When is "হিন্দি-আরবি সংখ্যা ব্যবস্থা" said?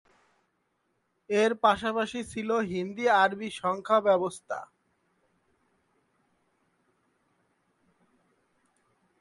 2.71-4.59